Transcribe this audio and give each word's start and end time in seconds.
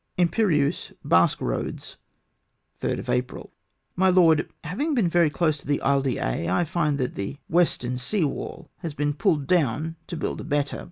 363" 0.17 0.93
Impeneiise, 1.03 1.03
Basque 1.05 1.37
Eoads, 1.41 1.97
3rd 2.79 3.03
ApriL 3.07 3.51
*' 3.73 3.95
My 3.95 4.09
Lord,— 4.09 4.49
Having 4.63 4.95
been 4.95 5.07
very 5.07 5.29
close 5.29 5.59
to 5.59 5.67
the 5.67 5.79
Isle 5.83 6.01
d'Aix, 6.01 6.49
I 6.49 6.63
find 6.65 6.97
that 6.97 7.13
the 7.13 7.37
western 7.47 7.99
sea 7.99 8.23
wall 8.23 8.71
has 8.77 8.95
been 8.95 9.13
pulled 9.13 9.45
down 9.45 9.97
to 10.07 10.17
build 10.17 10.41
a 10.41 10.43
better. 10.43 10.79